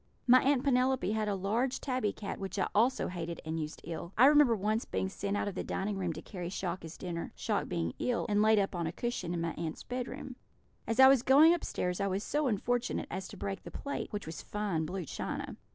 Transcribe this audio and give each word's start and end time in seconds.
My 0.25 0.41
Aunt 0.41 0.63
Penelope 0.63 1.11
had 1.11 1.27
a 1.27 1.35
large 1.35 1.79
tabby 1.79 2.11
cat, 2.11 2.39
which 2.39 2.57
I 2.57 2.67
also 2.73 3.07
hated 3.09 3.39
and 3.45 3.59
used 3.59 3.81
ill. 3.83 4.13
I 4.17 4.25
remember 4.25 4.55
once 4.55 4.83
being 4.83 5.09
sent 5.09 5.37
out 5.37 5.47
of 5.47 5.53
the 5.53 5.63
dining 5.63 5.95
room 5.95 6.11
to 6.13 6.23
carry 6.23 6.49
Shock 6.49 6.81
his 6.81 6.97
dinner, 6.97 7.31
Shock 7.35 7.67
being 7.67 7.93
ill, 7.99 8.25
and 8.27 8.41
laid 8.41 8.57
on 8.73 8.87
a 8.87 8.91
cushion 8.91 9.31
in 9.31 9.41
my 9.41 9.51
aunts' 9.51 9.83
bedroom. 9.83 10.37
As 10.87 10.99
I 10.99 11.07
was 11.07 11.21
going 11.21 11.53
upstairs 11.53 12.01
I 12.01 12.07
was 12.07 12.23
so 12.23 12.47
unfortunate 12.47 13.09
as 13.11 13.27
to 13.27 13.37
break 13.37 13.61
the 13.61 13.69
plate, 13.69 14.11
which 14.11 14.25
was 14.25 14.41
fine 14.41 14.87
blue 14.87 15.05
china. 15.05 15.55